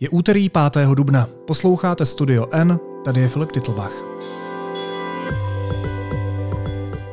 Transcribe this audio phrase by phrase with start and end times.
[0.00, 0.76] Je úterý 5.
[0.94, 1.28] dubna.
[1.46, 3.92] Posloucháte Studio N, tady je Filip Titlbach.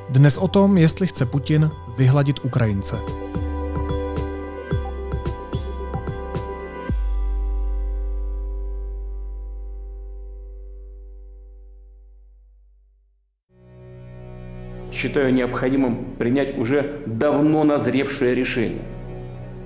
[0.10, 2.96] Dnes o tom, jestli chce Putin vyhladit Ukrajince.
[14.92, 18.82] Считаю необходимым принять уже давно назревшее решение.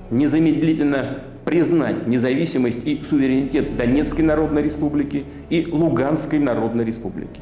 [0.09, 7.41] Незамедлительно признать независимость и суверенитет Донецкой Народной Республики и Луганской Народной Республики.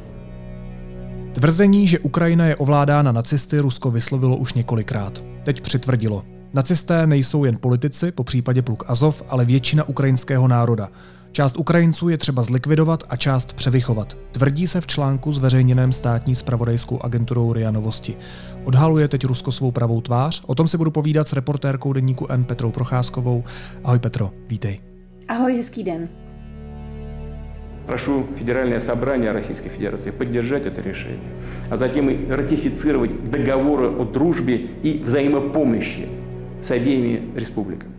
[1.33, 5.23] Tvrzení, že Ukrajina je ovládána nacisty, Rusko vyslovilo už několikrát.
[5.43, 6.23] Teď přitvrdilo.
[6.53, 10.89] Nacisté nejsou jen politici, po případě pluk Azov, ale většina ukrajinského národa.
[11.31, 14.17] Část Ukrajinců je třeba zlikvidovat a část převychovat.
[14.31, 18.17] Tvrdí se v článku zveřejněném státní spravodajskou agenturou RIA Novosti.
[18.63, 20.43] Odhaluje teď Rusko svou pravou tvář?
[20.45, 23.43] O tom si budu povídat s reportérkou deníku N Petrou Procházkovou.
[23.83, 24.79] Ahoj Petro, vítej.
[25.27, 26.09] Ahoj, hezký den.
[27.85, 31.29] Прошу Федеральное собрание Российской Федерации поддержать это решение,
[31.69, 36.09] а затем и ратифицировать договоры о дружбе и взаимопомощи
[36.61, 37.93] с обеими республиками.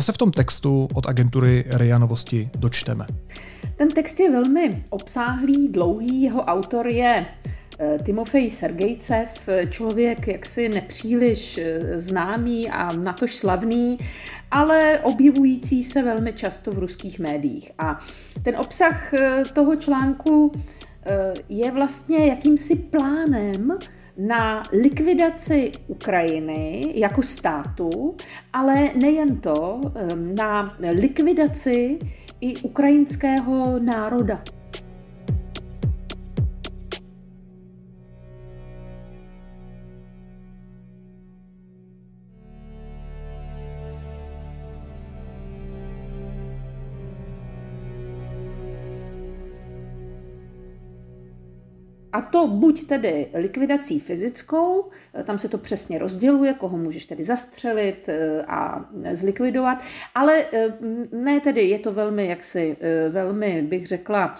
[0.00, 3.06] Co se v tom textu od agentury RIA Novosti dočteme?
[3.76, 7.26] Ten text je velmi obsáhlý, dlouhý, jeho autor je
[7.78, 13.98] eh, Timofej Sergejcev, člověk jaksi nepříliš eh, známý a natož slavný,
[14.50, 17.72] ale objevující se velmi často v ruských médiích.
[17.78, 17.98] A
[18.42, 20.52] ten obsah eh, toho článku
[21.48, 23.78] je vlastně jakýmsi plánem,
[24.20, 28.16] na likvidaci Ukrajiny jako státu,
[28.52, 29.80] ale nejen to,
[30.36, 31.98] na likvidaci
[32.40, 34.42] i ukrajinského národa.
[52.12, 57.22] A to buď tedy likvidací fyzickou, eh, tam se to přesně rozděluje, koho můžeš tedy
[57.24, 59.82] zastřelit eh, a zlikvidovat,
[60.14, 60.68] ale eh,
[61.12, 62.76] ne tedy, je to velmi, jaksi,
[63.10, 64.34] velmi bych řekla,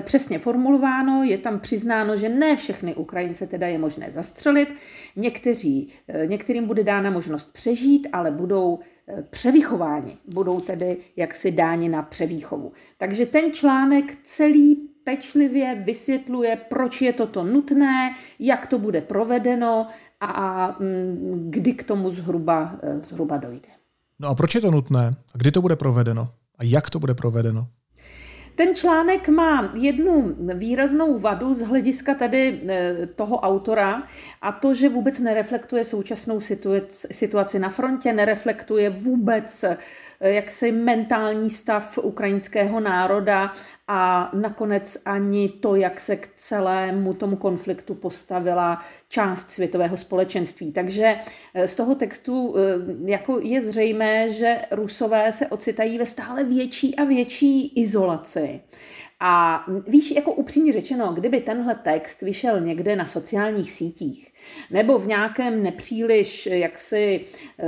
[0.00, 4.74] přesně formulováno, je tam přiznáno, že ne všechny Ukrajince teda je možné zastřelit,
[5.16, 5.88] Někteří,
[6.26, 8.78] některým bude dána možnost přežít, ale budou
[9.30, 12.72] převychováni, budou tedy jaksi dáni na převýchovu.
[12.98, 19.86] Takže ten článek celý pečlivě vysvětluje, proč je toto nutné, jak to bude provedeno
[20.20, 23.68] a mm, kdy k tomu zhruba, eh, zhruba dojde.
[24.18, 25.10] No a proč je to nutné?
[25.34, 26.28] A kdy to bude provedeno?
[26.58, 27.66] A jak to bude provedeno?
[28.58, 34.02] Ten článek má jednu výraznou vadu z hlediska tady eh, toho autora
[34.42, 36.40] a to, že vůbec nereflektuje současnou
[37.10, 39.76] situaci na frontě, nereflektuje vůbec eh,
[40.20, 43.52] jaksi mentální stav ukrajinského národa
[43.88, 50.72] a nakonec ani to, jak se k celému tomu konfliktu postavila část světového společenství.
[50.72, 51.16] Takže
[51.54, 52.54] eh, z toho textu
[53.04, 58.60] jako je zřejmé, že Rusové se ocitají ve stále větší a větší izolaci
[59.20, 64.32] a víš, jako upřímně řečeno, kdyby tenhle text vyšel někde na sociálních sítích,
[64.70, 67.20] nebo v nějakém nepříliš jaksi
[67.58, 67.66] e,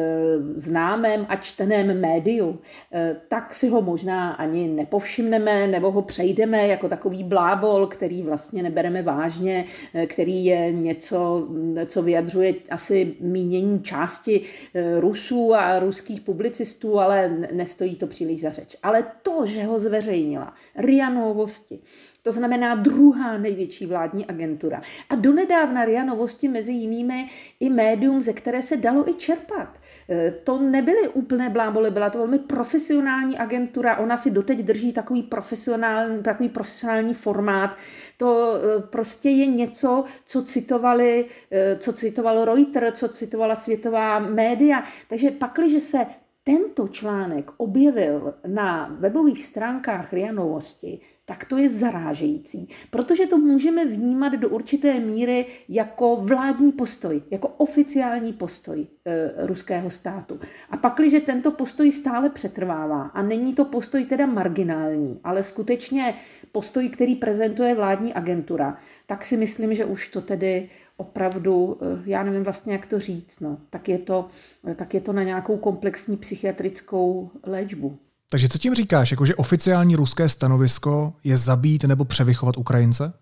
[0.55, 2.59] známém a čteném médiu,
[2.93, 8.63] e, tak si ho možná ani nepovšimneme, nebo ho přejdeme jako takový blábol, který vlastně
[8.63, 11.49] nebereme vážně, e, který je něco,
[11.87, 14.41] co vyjadřuje asi mínění části
[14.75, 18.77] e, Rusů a ruských publicistů, ale nestojí to příliš za řeč.
[18.83, 21.11] Ale to, že ho zveřejnila RIA
[21.41, 21.79] Novosti,
[22.23, 24.83] to znamená druhá největší vládní agentura.
[25.09, 27.29] A donedávna RIA Novosti mezi jinými
[27.61, 29.79] i médium, ze které se dalo i čerpat.
[30.11, 35.23] E, to nebyly úplné bláboli, byla to velmi profesionální agentura, ona si doteď drží takový
[35.23, 37.77] profesionální, takový profesionální formát.
[38.17, 44.85] To e, prostě je něco, co citovali, e, co citoval Reuters, co citovala světová média.
[45.09, 46.07] Takže pakliže se
[46.45, 53.85] tento článek objevil na webových stránkách RIA Novosti, tak to je zarážející, protože to můžeme
[53.85, 60.41] vnímat do určité míry jako vládní postoj, jako oficiální postoj e, ruského státu.
[60.71, 66.15] A pak, když tento postoj stále přetrvává a není to postoj teda marginální, ale skutečně
[66.53, 72.23] postoj, který prezentuje vládní agentura, tak si myslím, že už to tedy opravdu, eh, já
[72.23, 74.29] nevím vlastně, jak to říct, no, tak, je to,
[74.77, 77.99] tak je to na nějakou komplexní psychiatrickou léčbu.
[78.33, 79.11] Takže co tím říkáš?
[79.11, 83.13] Jako, že oficiální ruské stanovisko je zabít nebo převychovat Ukrajince?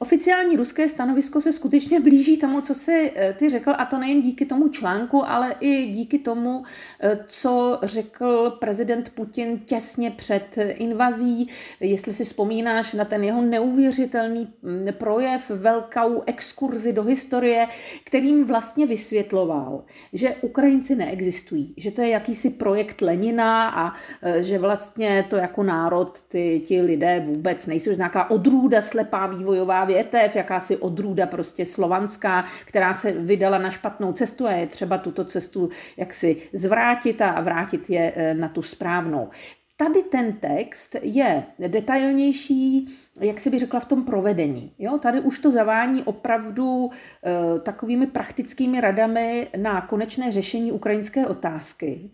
[0.00, 4.20] Oficiální ruské stanovisko se skutečně blíží tomu, co si eh, ty řekl, a to nejen
[4.20, 6.62] díky tomu článku, ale i díky tomu,
[7.00, 11.48] eh, co řekl prezident Putin těsně před invazí.
[11.80, 17.66] Jestli si vzpomínáš na ten jeho neuvěřitelný mm, projev, velkou exkurzi do historie,
[18.04, 23.92] kterým vlastně vysvětloval, že Ukrajinci neexistují, že to je jakýsi projekt Lenina a
[24.22, 29.87] eh, že vlastně to jako národ ty, ti lidé vůbec nejsou, nějaká odrůda slepá vývojová
[29.88, 35.24] větev, jakási odrůda prostě slovanská, která se vydala na špatnou cestu a je třeba tuto
[35.24, 39.28] cestu jaksi zvrátit a vrátit je e, na tu správnou.
[39.76, 42.86] Tady ten text je detailnější,
[43.20, 44.72] jak si by řekla, v tom provedení.
[44.78, 44.98] Jo?
[44.98, 52.10] Tady už to zavání opravdu e, takovými praktickými radami na konečné řešení ukrajinské otázky.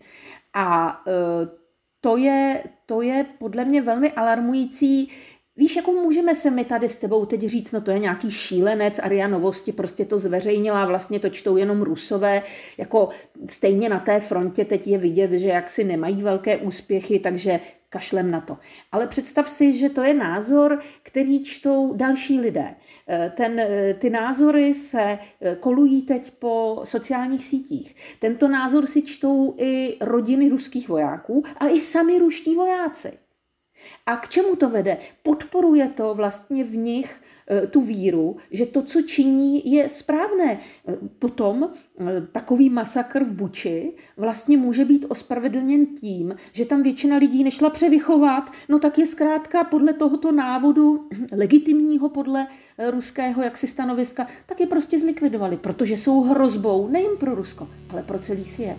[0.53, 1.11] A e,
[2.01, 5.09] to je, to je podle mě velmi alarmující,
[5.57, 8.99] Víš, jako můžeme se my tady s tebou teď říct, no to je nějaký šílenec,
[8.99, 12.43] Aria Novosti prostě to zveřejnila, vlastně to čtou jenom Rusové,
[12.77, 13.09] jako
[13.49, 17.59] stejně na té frontě teď je vidět, že jaksi nemají velké úspěchy, takže
[17.89, 18.57] kašlem na to.
[18.91, 22.75] Ale představ si, že to je názor, který čtou další lidé.
[23.09, 27.95] Eh, ten, eh, ty názory se eh, kolují teď po sociálních sítích.
[28.19, 33.24] Tento názor si čtou i rodiny ruských vojáků, ale i sami ruští vojáci.
[34.05, 34.97] A k čemu to vede?
[35.23, 40.51] Podporuje to vlastně v nich e, tu víru, že to, co činí, je správné.
[40.53, 40.59] E,
[41.19, 47.43] potom e, takový masakr v Buči vlastně může být ospravedlněn tím, že tam většina lidí
[47.43, 52.47] nešla převychovat, no tak je zkrátka podle tohoto návodu legitimního podle
[52.89, 58.19] ruského jaksi stanoviska, tak je prostě zlikvidovali, protože jsou hrozbou nejen pro Rusko, ale pro
[58.19, 58.77] celý svět.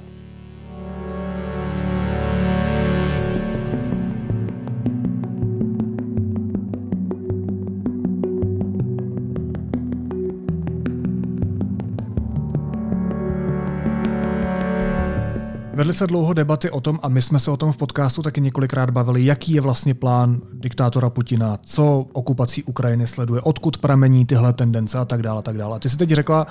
[15.76, 18.40] Vedli se dlouho debaty o tom, a my jsme se o tom v podcastu taky
[18.40, 24.52] několikrát bavili, jaký je vlastně plán diktátora Putina, co okupací Ukrajiny sleduje, odkud pramení tyhle
[24.52, 25.38] tendence a tak dále.
[25.38, 25.76] A tak dále.
[25.76, 26.46] A ty si teď řekla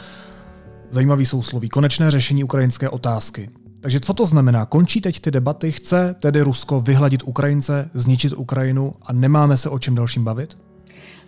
[0.89, 3.49] zajímavý sousloví, konečné řešení ukrajinské otázky.
[3.81, 4.65] Takže co to znamená?
[4.65, 5.71] Končí teď ty debaty?
[5.71, 10.57] Chce tedy Rusko vyhladit Ukrajince, zničit Ukrajinu a nemáme se o čem dalším bavit?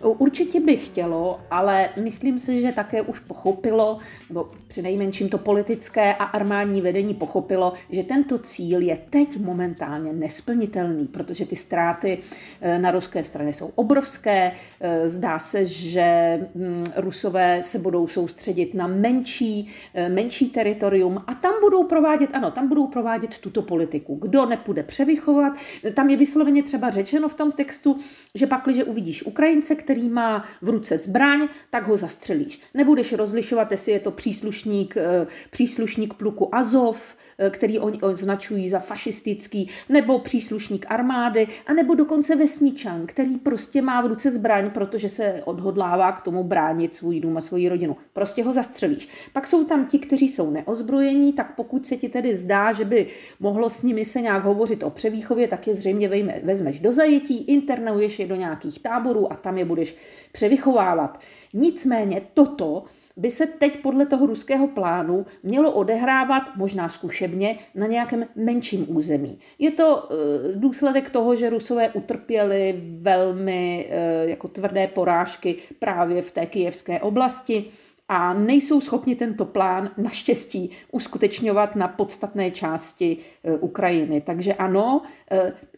[0.02, 3.98] Určitě by chtělo, ale myslím si, že také už pochopilo,
[4.28, 11.06] nebo přinejmenším to politické a armádní vedení pochopilo, že tento cíl je teď momentálně nesplnitelný,
[11.06, 12.18] protože ty ztráty
[12.60, 14.52] eh, na ruské straně jsou obrovské.
[14.80, 21.34] Eh, zdá se, že hm, Rusové se budou soustředit na menší, eh, menší teritorium a
[21.34, 24.14] tam budou provádět, ano, tam budou provádět tuto politiku.
[24.14, 25.52] Kdo nepůjde převychovat,
[25.94, 27.96] tam je vysloveně třeba řečeno v tom textu,
[28.34, 32.60] že pak, když uvidíš Ukrajince, který má v ruce zbraň, tak ho zastřelíš.
[32.74, 38.78] Nebudeš rozlišovat, jestli je to příslušník, eh, příslušník pluku Azov, eh, který oni označují za
[38.78, 45.08] fašistický, nebo příslušník armády, a nebo dokonce vesničan, který prostě má v ruce zbraň, protože
[45.08, 47.96] se odhodlává k tomu bránit svůj dům a svoji rodinu.
[48.12, 49.08] Prostě ho zastřelíš.
[49.32, 53.06] Pak jsou tam ti, kteří jsou neozbrojení, tak pokud se ti tedy zdá, že by
[53.40, 56.08] mohlo s nimi se nějak hovořit o převýchově, tak je zřejmě
[56.42, 59.96] vezmeš do zajetí, internuješ je do nějakých táborů a tam je budeš budeš
[60.32, 61.20] převychovávat.
[61.54, 62.84] Nicméně toto
[63.16, 69.38] by se teď podle toho ruského plánu mělo odehrávat možná zkušebně na nějakém menším území.
[69.58, 70.14] Je to eh,
[70.54, 77.64] důsledek toho, že Rusové utrpěli velmi eh, jako tvrdé porážky právě v té kijevské oblasti
[78.08, 84.20] a nejsou schopni tento plán naštěstí uskutečňovat na podstatné části eh, Ukrajiny.
[84.20, 85.02] Takže ano,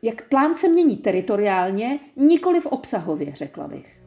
[0.03, 4.00] jak plán se mění teritoriálně, nikoli v obsahově, řekla bych.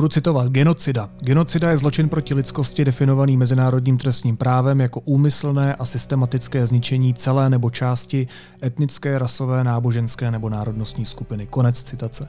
[0.00, 1.10] Budu citovat genocida.
[1.24, 7.50] Genocida je zločin proti lidskosti definovaný mezinárodním trestním právem jako úmyslné a systematické zničení celé
[7.50, 8.28] nebo části
[8.64, 11.46] etnické, rasové, náboženské nebo národnostní skupiny.
[11.46, 12.28] Konec citace.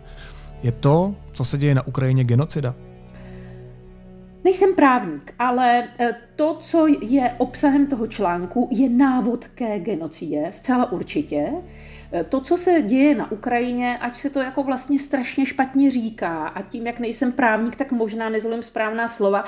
[0.64, 2.76] Je to, co se děje na Ukrajině, genocida?
[4.44, 10.92] Nejsem právník, ale eh, to, co je obsahem toho článku, je návod ke genocidě, zcela
[10.92, 11.52] určitě.
[12.30, 16.62] To, co se děje na Ukrajině, ať se to jako vlastně strašně špatně říká a
[16.62, 19.44] tím, jak nejsem právník, tak možná nezvolím správná slova,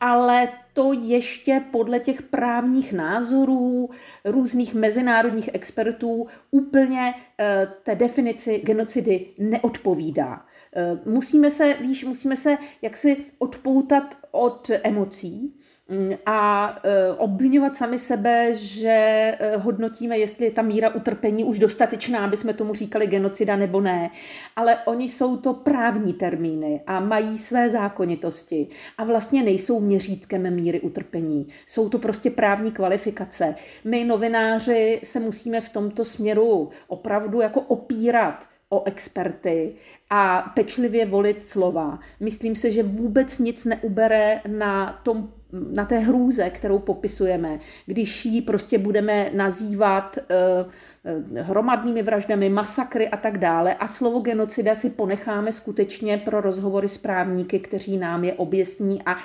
[0.00, 3.90] ale to ještě podle těch právních názorů
[4.24, 10.44] různých mezinárodních expertů úplně eh, té definici genocidy neodpovídá.
[10.76, 15.56] Eh, musíme se, víš, musíme se jaksi odpoutat od emocí
[15.88, 22.24] mm, a eh, obvinovat sami sebe, že hodnotíme, jestli je ta míra utrpení už dostatečná,
[22.24, 24.10] aby jsme tomu říkali genocida nebo ne.
[24.56, 30.61] Ale oni jsou to právní termíny a mají své zákonitosti a vlastně nejsou měřítkem míry
[30.80, 31.48] utrpení.
[31.66, 33.54] Jsou to prostě právní kvalifikace.
[33.84, 39.74] My novináři se musíme v tomto směru opravdu jako opírat o experty
[40.10, 41.98] a pečlivě volit slova.
[42.20, 48.42] Myslím si, že vůbec nic neubere na tom na té hrůze, kterou popisujeme, když ji
[48.42, 53.74] prostě budeme nazývat uh, hromadnými vraždami, masakry a tak dále.
[53.74, 59.02] A slovo genocida si ponecháme skutečně pro rozhovory s právníky, kteří nám je objasní.
[59.06, 59.16] A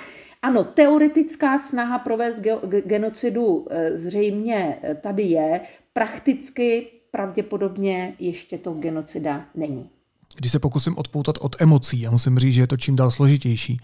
[0.42, 5.60] ano, teoretická snaha provést ge- genocidu eh, zřejmě tady je,
[5.92, 9.90] prakticky pravděpodobně ještě to genocida není.
[10.36, 13.80] Když se pokusím odpoutat od emocí, a musím říct, že je to čím dál složitější,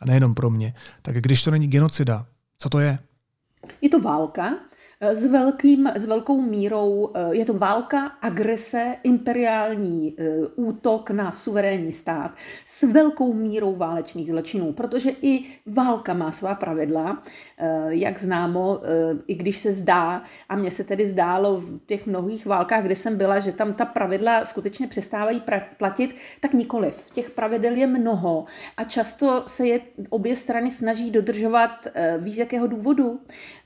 [0.00, 2.26] a nejenom pro mě, tak když to není genocida,
[2.58, 2.98] co to je?
[3.80, 10.14] Je to válka, Eh, s, velkým, s velkou mírou, eh, je to válka, agrese, imperiální
[10.18, 16.54] eh, útok na suverénní stát s velkou mírou válečných zločinů, protože i válka má svá
[16.54, 17.22] pravidla,
[17.88, 18.80] jak známo,
[19.26, 23.18] i když se zdá, a mně se tedy zdálo v těch mnohých válkách, kde jsem
[23.18, 25.42] byla, že tam ta pravidla skutečně přestávají
[25.76, 27.10] platit, tak nikoliv.
[27.10, 28.44] Těch pravidel je mnoho
[28.76, 29.80] a často se je
[30.10, 31.70] obě strany snaží dodržovat,
[32.18, 33.20] víš jakého důvodu?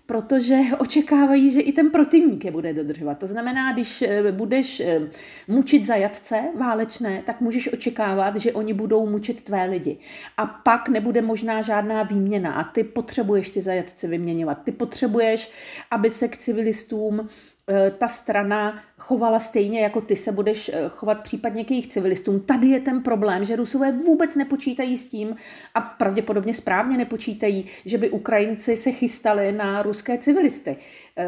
[0.07, 3.19] Protože očekávají, že i ten protivník je bude dodržovat.
[3.19, 5.01] To znamená, když eh, budeš eh,
[5.49, 9.99] mučit zajatce válečné, tak můžeš očekávat, že oni budou mučit tvé lidi.
[10.37, 14.63] A pak nebude možná žádná výměna a ty potřebuješ ty zajatce vyměňovat.
[14.65, 15.51] Ty potřebuješ,
[15.91, 17.27] aby se k civilistům
[17.99, 22.41] ta strana chovala stejně, jako ty se budeš eh, chovat případně k jejich civilistům.
[22.41, 25.37] Tady je ten problém, že Rusové vůbec nepočítají s tím
[25.75, 30.77] a pravděpodobně správně nepočítají, že by Ukrajinci se chystali na ruské civilisty.
[31.19, 31.27] Eh,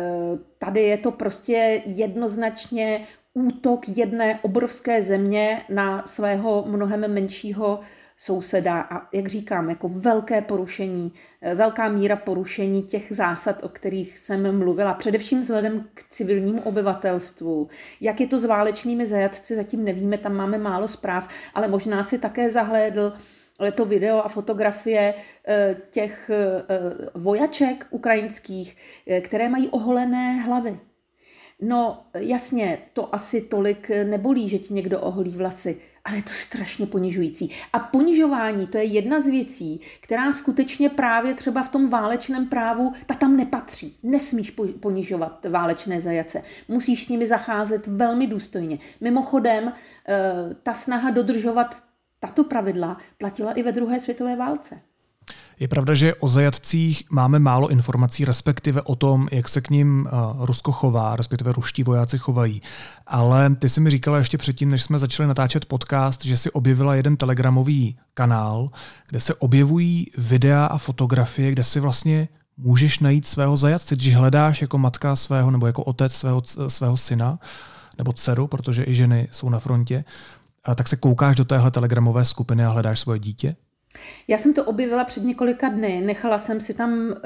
[0.59, 7.81] tady je to prostě jednoznačně útok jedné obrovské země na svého mnohem menšího
[8.17, 14.19] souseda a jak říkám, jako velké porušení, eh, velká míra porušení těch zásad, o kterých
[14.19, 17.69] jsem mluvila, především vzhledem k civilnímu obyvatelstvu.
[18.01, 22.19] Jak je to s válečnými zajatci, zatím nevíme, tam máme málo zpráv, ale možná si
[22.19, 23.13] také zahlédl
[23.61, 25.15] eh, to video a fotografie
[25.49, 26.31] eh, těch
[27.15, 28.77] vojaček ukrajinských,
[29.21, 30.81] které mají oholené hlavy.
[31.61, 36.87] No jasně, to asi tolik nebolí, že ti někdo oholí vlasy, ale je to strašně
[36.87, 37.51] ponižující.
[37.73, 42.93] A ponižování to je jedna z věcí, která skutečně právě třeba v tom válečném právu,
[43.07, 43.99] ta tam nepatří.
[44.03, 46.43] Nesmíš ponižovat válečné zajace.
[46.69, 48.79] Musíš s nimi zacházet velmi důstojně.
[49.01, 49.73] Mimochodem,
[50.09, 51.83] eh, ta snaha dodržovat
[52.21, 54.81] tato pravidla platila i ve druhé světové válce.
[55.61, 60.09] Je pravda, že o zajatcích máme málo informací, respektive o tom, jak se k ním
[60.09, 62.63] eh, Rusko chová, respektive ruští vojáci chovají.
[63.07, 66.95] Ale ty jsi mi říkala ještě předtím, než jsme začali natáčet podcast, že si objevila
[66.95, 68.71] jeden telegramový kanál,
[69.09, 74.63] kde se objevují videa a fotografie, kde si vlastně můžeš najít svého zajatce, když hledáš
[74.63, 77.39] jako matka svého nebo jako otec svého, svého syna
[77.99, 80.05] nebo dceru, protože i ženy jsou na frontě,
[80.75, 83.57] tak se koukáš do téhle telegramové skupiny a hledáš svoje dítě?
[84.29, 87.17] Já jsem to objevila před několika dny, nechala jsem si tam uh,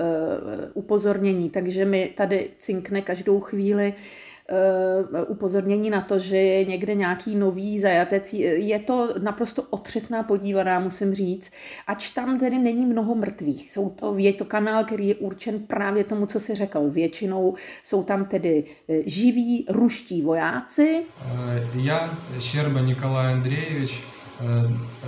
[0.75, 7.37] upozornění, takže mi tady cinkne každou chvíli uh, upozornění na to, že je někde nějaký
[7.37, 8.33] nový zajatec.
[8.33, 11.51] Je to naprosto otřesná podívaná, musím říct.
[11.87, 13.73] Ač tam tedy není mnoho mrtvých.
[13.73, 16.91] Jsou to, je to kanál, který je určen právě tomu, co si řekl.
[16.91, 21.03] Většinou jsou tam tedy e, živí ruští vojáci.
[21.75, 24.03] Já, Šerba Nikolaj Andrejevič,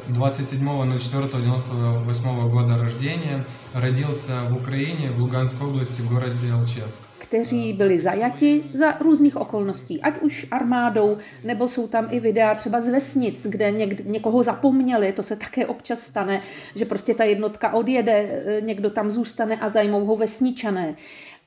[0.10, 8.64] 27.04.98 года рождения, родился в Украине, в Луганской области, в городе Алчевск kteří byli zajati
[8.74, 13.72] za různých okolností, ať už armádou, nebo jsou tam i videa třeba z vesnic, kde
[13.72, 16.42] něk, někoho zapomněli, to se také občas stane,
[16.76, 20.96] že prostě ta jednotka odjede, někdo tam zůstane a zajmou ho vesničané.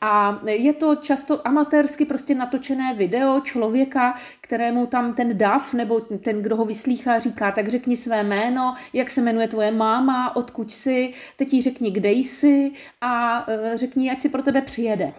[0.01, 6.43] A je to často amatérsky prostě natočené video člověka, kterému tam ten dav nebo ten,
[6.43, 11.13] kdo ho vyslýchá, říká, tak řekni své jméno, jak se jmenuje tvoje máma, odkud jsi,
[11.37, 15.13] teď jí řekni, kde jsi a e, řekni, ať si pro tebe přijede.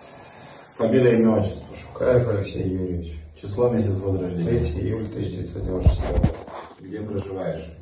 [0.77, 1.75] Фамилия, имя, отчество.
[1.75, 3.21] Шукаев Алексей Юрьевич.
[3.35, 4.59] Число, месяц, год рождения.
[4.59, 6.35] 3 июля 1996 года.
[6.79, 7.73] Где проживаешь?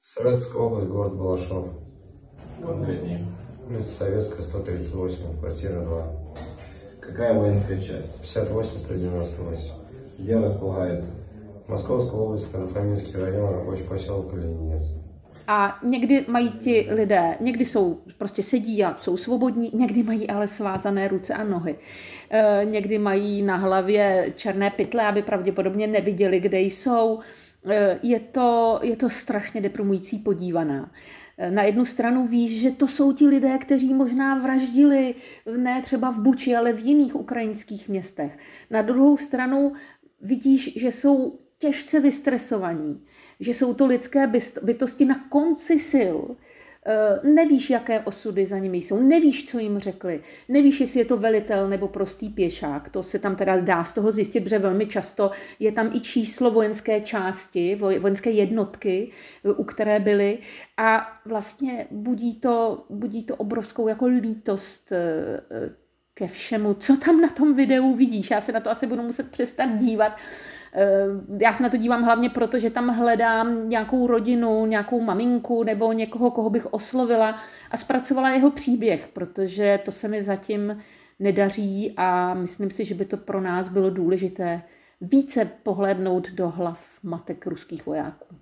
[0.00, 1.68] Советская область, город Балашов.
[2.62, 3.26] Конкретнее.
[3.68, 6.12] Улица Советская, 138, квартира 2.
[7.00, 8.10] Какая воинская часть?
[8.22, 9.56] 58-198.
[10.18, 11.16] Где располагается?
[11.68, 14.82] Московская область, Конфаминский район, рабочий поселок Ленинец.
[15.46, 20.48] A někdy mají ti lidé, někdy jsou, prostě sedí a jsou svobodní, někdy mají ale
[20.48, 21.74] svázané ruce a nohy.
[22.30, 27.20] E, někdy mají na hlavě černé pytle, aby pravděpodobně neviděli, kde jsou.
[27.68, 30.90] E, je, to, je to strašně deprimující podívaná.
[31.49, 35.15] Na jednu stranu víš, že to jsou ti lidé, kteří možná vraždili
[35.57, 38.37] ne třeba v Buči, ale v jiných ukrajinských městech.
[38.69, 39.73] Na druhou stranu
[40.21, 43.01] vidíš, že jsou těžce vystresovaní,
[43.39, 44.31] že jsou to lidské
[44.63, 46.17] bytosti na konci sil,
[47.23, 51.69] nevíš, jaké osudy za nimi jsou, nevíš, co jim řekli, nevíš, jestli je to velitel
[51.69, 55.71] nebo prostý pěšák, to se tam teda dá z toho zjistit, protože velmi často je
[55.71, 59.11] tam i číslo vojenské části, vojenské jednotky,
[59.45, 60.37] eh, u které byly
[60.77, 65.39] a vlastně budí to, budí to obrovskou jako lítost eh,
[66.13, 68.31] ke všemu, co tam na tom videu vidíš.
[68.31, 70.58] Já se na to asi budu muset přestat dívat, Eh,
[71.39, 75.93] já se na to dívám hlavně proto, že tam hledám nějakou rodinu, nějakou maminku nebo
[75.93, 77.35] někoho, koho bych oslovila
[77.71, 80.77] a zpracovala jeho příběh, protože to se mi zatím
[81.19, 84.61] nedaří a myslím si, že by to pro nás bylo důležité
[85.01, 88.35] více pohlédnout do hlav matek ruských vojáků.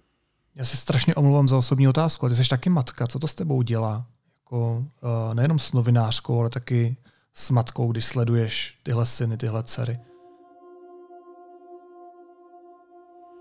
[0.55, 3.07] Já se strašně omlouvám za osobní otázku, ale ty jsi taky matka.
[3.07, 4.05] Co to s tebou dělá?
[4.39, 6.97] Jako, uh, nejenom s novinářkou, ale taky
[7.33, 9.99] s matkou, když sleduješ tyhle syny, tyhle dcery.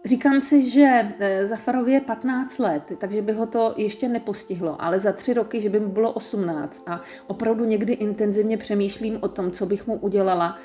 [0.06, 5.00] Říkám si, že eh, Zafarovi je 15 let, takže by ho to ještě nepostihlo, ale
[5.00, 9.50] za tři roky, že by mu bylo 18 a opravdu někdy intenzivně přemýšlím o tom,
[9.50, 10.58] co bych mu udělala,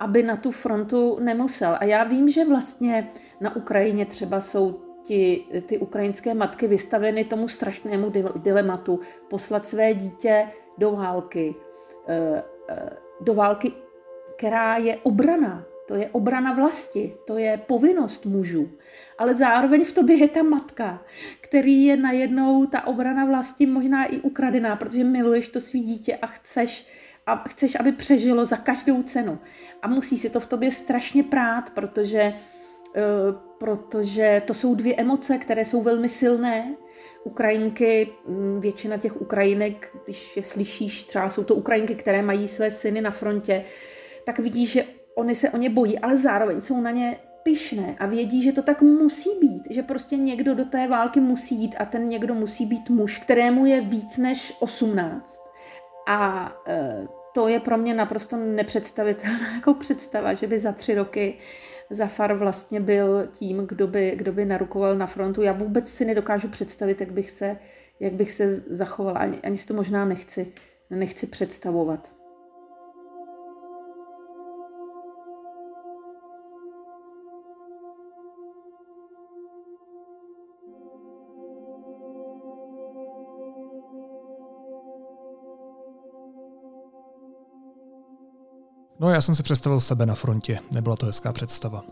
[0.00, 1.76] aby na tu frontu nemusel.
[1.80, 7.48] A já vím, že vlastně na Ukrajině třeba jsou ti, ty ukrajinské matky vystaveny tomu
[7.48, 10.46] strašnému dilematu poslat své dítě
[10.78, 11.54] do války,
[12.08, 13.72] eh, eh, do války,
[14.36, 18.70] která je obrana to je obrana vlasti, to je povinnost mužů.
[19.18, 21.02] Ale zároveň v tobě je ta matka,
[21.40, 26.26] který je najednou ta obrana vlasti možná i ukradená, protože miluješ to svý dítě a
[26.26, 26.86] chceš,
[27.26, 29.38] a chceš, aby přežilo za každou cenu.
[29.82, 32.34] A musí si to v tobě strašně prát, protože,
[32.96, 36.74] uh, protože to jsou dvě emoce, které jsou velmi silné.
[37.24, 42.70] Ukrajinky, mm, většina těch Ukrajinek, když je slyšíš, třeba jsou to Ukrajinky, které mají své
[42.70, 43.64] syny na frontě,
[44.24, 48.06] tak vidíš, že oni se o ně bojí, ale zároveň jsou na ně pyšné a
[48.06, 51.84] vědí, že to tak musí být, že prostě někdo do té války musí jít a
[51.84, 55.42] ten někdo musí být muž, kterému je víc než 18.
[56.08, 61.38] A e, to je pro mě naprosto nepředstavitelná jako představa, že by za tři roky
[61.90, 65.42] Zafar vlastně byl tím, kdo by, kdo by narukoval na frontu.
[65.42, 67.56] Já vůbec si nedokážu představit, jak bych se,
[68.00, 69.18] jak bych se zachovala.
[69.18, 70.52] Ani, ani si to možná nechci,
[70.90, 72.19] nechci představovat.
[89.00, 91.84] No já jsem si představil sebe na frontě, nebyla to hezká představa.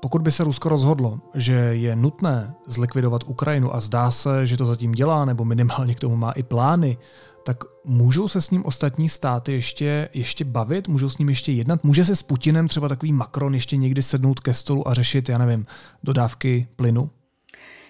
[0.00, 4.66] Pokud by se Rusko rozhodlo, že je nutné zlikvidovat Ukrajinu a zdá se, že to
[4.66, 6.98] zatím dělá, nebo minimálně k tomu má i plány,
[7.44, 11.84] tak můžou se s ním ostatní státy ještě, ještě bavit, můžou s ním ještě jednat,
[11.84, 15.38] může se s Putinem třeba takový Macron ještě někdy sednout ke stolu a řešit, já
[15.38, 15.66] nevím,
[16.02, 17.10] dodávky plynu?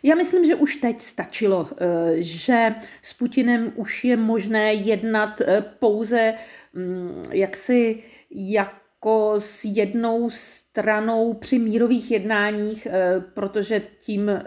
[0.02, 5.60] Já myslím, že už teď stačilo, eh, že s Putinem už je možné jednat eh,
[5.78, 6.34] pouze
[6.74, 8.02] mm, jaksi
[8.34, 14.42] jako s jednou stranou při mírových jednáních, eh, protože tím eh,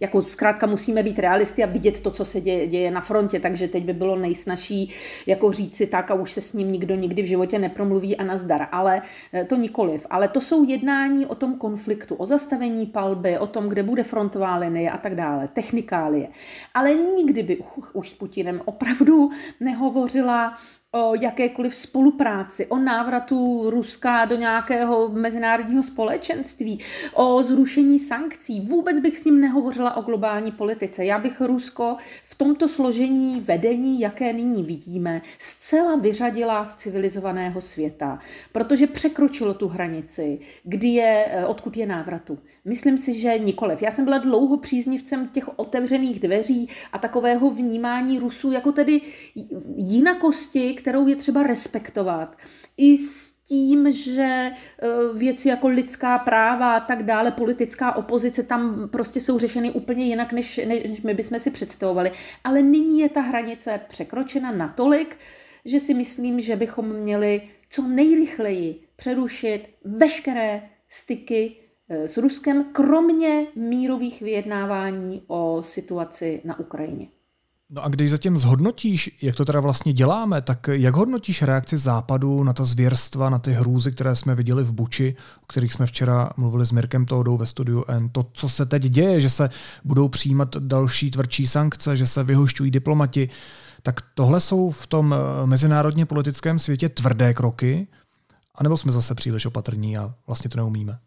[0.00, 3.68] jako zkrátka musíme být realisty a vidět to, co se děje, děje na frontě, takže
[3.68, 4.92] teď by bylo nejsnažší
[5.26, 8.24] jako říct si tak a už se s ním nikdo nikdy v životě nepromluví a
[8.24, 9.02] nazdar, ale
[9.32, 10.06] eh, to nikoliv.
[10.10, 14.56] Ale to jsou jednání o tom konfliktu, o zastavení palby, o tom, kde bude frontová
[14.56, 16.28] linie a tak dále, technikálie.
[16.74, 17.58] Ale nikdy by
[17.92, 20.54] už s Putinem opravdu nehovořila
[20.96, 26.78] o jakékoliv spolupráci, o návratu Ruska do nějakého mezinárodního společenství,
[27.14, 28.60] o zrušení sankcí.
[28.60, 31.04] Vůbec bych s ním nehovořila o globální politice.
[31.04, 38.18] Já bych Rusko v tomto složení vedení, jaké nyní vidíme, zcela vyřadila z civilizovaného světa,
[38.52, 42.38] protože překročilo tu hranici, kdy je, eh, odkud je návratu.
[42.64, 43.82] Myslím si, že nikoliv.
[43.82, 49.00] Já jsem byla dlouho příznivcem těch otevřených dveří a takového vnímání Rusů jako tedy
[49.76, 52.36] jinakosti, kterou je třeba respektovat.
[52.76, 54.52] I s tím, že e,
[55.14, 60.32] věci jako lidská práva a tak dále, politická opozice tam prostě jsou řešeny úplně jinak,
[60.32, 62.12] než, než my bychom si představovali.
[62.44, 65.16] Ale nyní je ta hranice překročena natolik,
[65.64, 71.56] že si myslím, že bychom měli co nejrychleji přerušit veškeré styky
[71.88, 77.15] e, s Ruskem, kromě mírových vyjednávání o situaci na Ukrajině.
[77.70, 82.44] No a když zatím zhodnotíš, jak to teda vlastně děláme, tak jak hodnotíš reakci Západu
[82.44, 86.30] na ta zvěrstva, na ty hrůzy, které jsme viděli v Buči, o kterých jsme včera
[86.36, 89.50] mluvili s Mirkem Tódou ve studiu N, to, co se teď děje, že se
[89.84, 93.28] budou přijímat další tvrdší sankce, že se vyhošťují diplomati,
[93.82, 97.86] tak tohle jsou v tom eh, mezinárodně politickém světě tvrdé kroky,
[98.54, 100.98] anebo jsme zase příliš opatrní a vlastně to neumíme?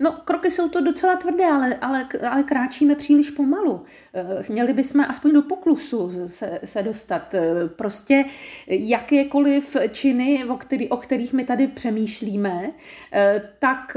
[0.00, 3.82] No, kroky jsou to docela tvrdé, ale, ale, ale kráčíme příliš pomalu.
[4.14, 7.34] Eh, měli bychom aspoň do poklusu se, se dostat.
[7.34, 8.24] Eh, prostě
[8.68, 12.70] jakékoliv činy, o, který, o kterých my tady přemýšlíme,
[13.12, 13.96] eh, tak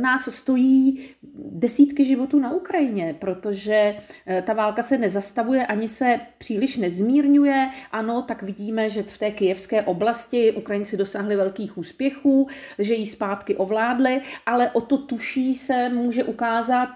[0.00, 3.96] nás stojí desítky životů na Ukrajině, protože
[4.42, 7.70] ta válka se nezastavuje ani se příliš nezmírňuje.
[7.92, 12.46] Ano, tak vidíme, že v té kijevské oblasti Ukrajinci dosáhli velkých úspěchů,
[12.78, 16.88] že ji zpátky ovládli, ale o to tuší se může ukázat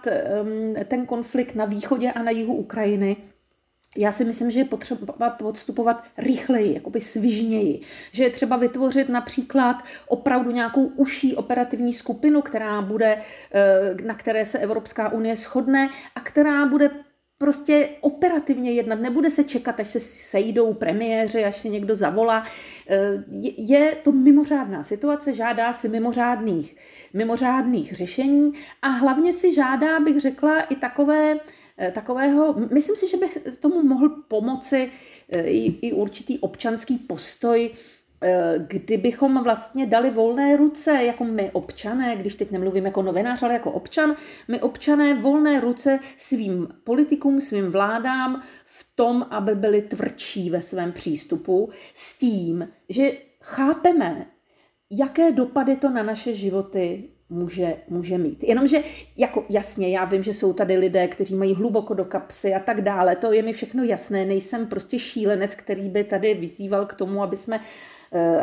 [0.88, 3.16] ten konflikt na východě a na jihu Ukrajiny,
[3.96, 7.80] já si myslím, že je potřeba podstupovat rychleji, jakoby svižněji.
[8.12, 13.18] Že je třeba vytvořit například opravdu nějakou uší operativní skupinu, která bude,
[13.52, 16.90] eh, na které se Evropská unie shodne a která bude
[17.38, 19.00] prostě operativně jednat.
[19.00, 22.44] Nebude se čekat, až se sejdou premiéři, až si někdo zavolá.
[22.88, 23.24] Eh,
[23.56, 26.76] je to mimořádná situace, žádá si mimořádných,
[27.14, 31.40] mimořádných řešení a hlavně si žádá, bych řekla, i takové
[31.78, 34.90] eh, takového, myslím si, že bych tomu mohl pomoci
[35.28, 37.70] eh, i, i určitý občanský postoj
[38.58, 43.70] kdybychom vlastně dali volné ruce, jako my občané, když teď nemluvím jako novinář, ale jako
[43.70, 44.16] občan,
[44.48, 50.92] my občané volné ruce svým politikům, svým vládám v tom, aby byli tvrdší ve svém
[50.92, 54.26] přístupu s tím, že chápeme,
[54.90, 58.44] jaké dopady to na naše životy může, může mít.
[58.44, 58.82] Jenomže,
[59.16, 62.80] jako jasně, já vím, že jsou tady lidé, kteří mají hluboko do kapsy a tak
[62.80, 67.22] dále, to je mi všechno jasné, nejsem prostě šílenec, který by tady vyzýval k tomu,
[67.22, 67.95] aby jsme Eh,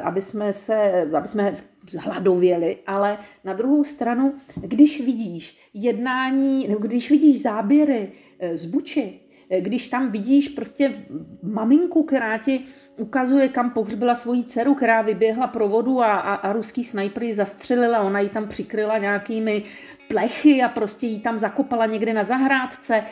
[0.03, 1.53] aby jsme, se, aby jsme
[1.99, 9.19] hladověli, ale na druhou stranu, když vidíš jednání, nebo když vidíš záběry eh, z Buči,
[9.49, 11.05] eh, když tam vidíš prostě
[11.43, 12.61] maminku, která ti
[13.01, 17.33] ukazuje, kam pohřbila svoji dceru, která vyběhla pro vodu a, a, a ruský snajper ji
[17.33, 19.63] zastřelila, ona ji tam přikryla nějakými
[20.07, 23.03] plechy a prostě ji tam zakopala někde na zahrádce.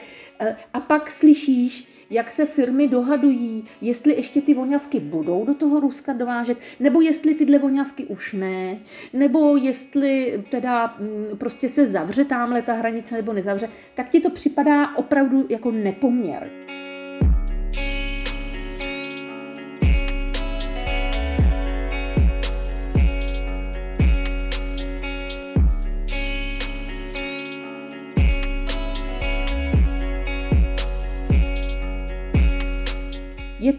[0.74, 6.14] A pak slyšíš, jak se firmy dohadují, jestli ještě ty voňavky budou do toho Ruska
[6.14, 8.80] dovážet, nebo jestli tyhle voňavky už ne,
[9.14, 14.30] nebo jestli teda mm, prostě se zavře tamhle ta hranice nebo nezavře, tak ti to
[14.30, 16.71] připadá opravdu jako nepoměr.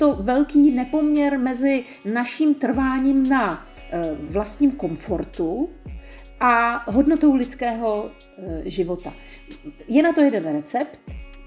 [0.03, 5.71] To velký nepoměr mezi naším trváním na eh, vlastním komfortu
[6.41, 9.13] a hodnotou lidského eh, života.
[9.89, 10.99] Je na to jeden recept,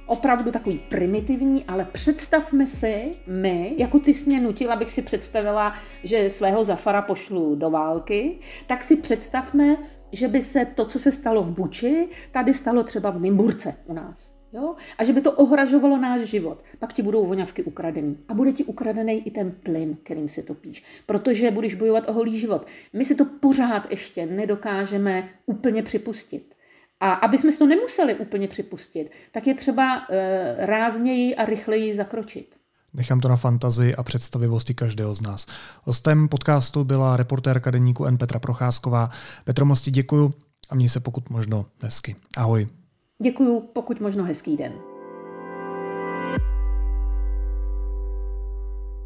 [0.08, 5.74] opravdu takový primitivní, ale představme si my, jako ty jsi mě nutila, abych si představila,
[6.04, 9.78] že svého Zafara pošlu do války, tak si představme,
[10.12, 13.94] že by se to, co se stalo v Buči, tady stalo třeba v Nymburce u
[13.94, 14.35] nás.
[14.56, 14.76] Jo?
[14.98, 16.64] A že by to ohražovalo náš život.
[16.80, 18.18] Pak ti budou voňavky ukradený.
[18.28, 20.84] A bude ti ukradený i ten plyn, kterým si to píš.
[21.06, 22.68] Protože budeš bojovat o holý život.
[22.94, 26.56] My si to pořád ještě nedokážeme úplně připustit.
[27.00, 31.96] A aby jsme si to nemuseli úplně připustit, tak je třeba e, rázněji a rychleji
[31.96, 32.56] zakročit.
[32.94, 35.46] Nechám to na fantazii a představivosti každého z nás.
[35.84, 39.10] Hostem podcastu byla reportérka deníku N Petra Procházková.
[39.44, 40.34] Petro Mosti děkuju
[40.70, 42.16] a měj se pokud možno hezky.
[42.38, 42.68] Ahoj.
[43.24, 44.74] Děkuju, pokud možno hezký den.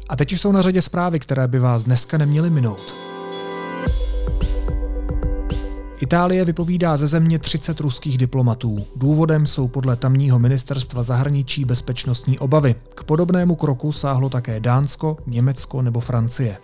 [0.08, 2.94] A teď jsou na řadě zprávy, které by vás dneska neměly minout.
[6.00, 8.86] Itálie vypovídá ze země 30 ruských diplomatů.
[8.96, 12.74] Důvodem jsou podle tamního ministerstva zahraničí bezpečnostní obavy.
[12.94, 16.56] K podobnému kroku sáhlo také Dánsko, Německo nebo Francie.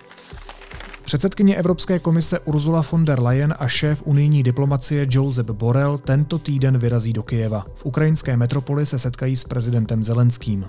[1.07, 6.79] Předsedkyně Evropské komise Ursula von der Leyen a šéf unijní diplomacie Josep Borrell tento týden
[6.79, 7.67] vyrazí do Kyjeva.
[7.75, 10.67] V ukrajinské metropoli se setkají s prezidentem Zelenským.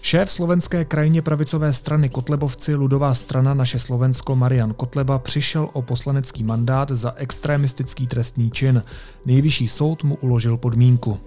[0.00, 6.44] Šéf slovenské krajně pravicové strany Kotlebovci Ludová strana Naše Slovensko Marian Kotleba přišel o poslanecký
[6.44, 8.82] mandát za extremistický trestný čin.
[9.26, 11.20] Nejvyšší soud mu uložil podmínku.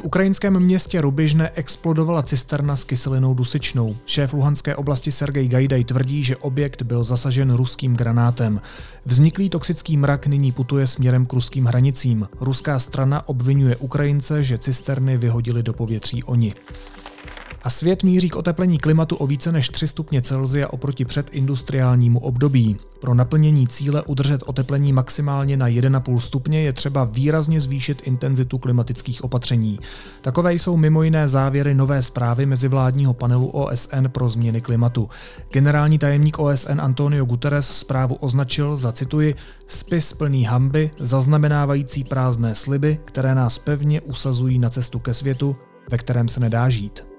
[0.00, 3.96] V ukrajinském městě Rubižne explodovala cisterna s kyselinou dusičnou.
[4.06, 8.60] Šéf Luhanské oblasti Sergej Gajdaj tvrdí, že objekt byl zasažen ruským granátem.
[9.04, 12.28] Vzniklý toxický mrak nyní putuje směrem k ruským hranicím.
[12.40, 16.54] Ruská strana obvinuje Ukrajince, že cisterny vyhodili do povětří oni.
[17.62, 22.76] A svět míří k oteplení klimatu o více než 3 stupně Celsia oproti předindustriálnímu období.
[23.00, 29.24] Pro naplnění cíle udržet oteplení maximálně na 1,5 stupně je třeba výrazně zvýšit intenzitu klimatických
[29.24, 29.78] opatření.
[30.22, 35.08] Takové jsou mimo jiné závěry nové zprávy mezivládního panelu OSN pro změny klimatu.
[35.52, 39.34] Generální tajemník OSN Antonio Guterres zprávu označil za, cituji,
[39.66, 45.56] spis plný hamby, zaznamenávající prázdné sliby, které nás pevně usazují na cestu ke světu,
[45.90, 47.09] ve kterém se nedá žít.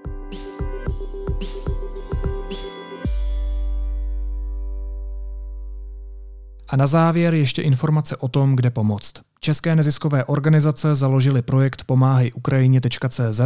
[6.68, 9.14] A na závěr ještě informace o tom, kde pomoct.
[9.40, 13.42] České neziskové organizace založily projekt pomáhajukrajině.cz,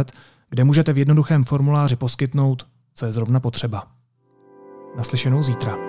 [0.50, 3.86] kde můžete v jednoduchém formuláři poskytnout, co je zrovna potřeba.
[4.96, 5.85] Naslyšenou zítra.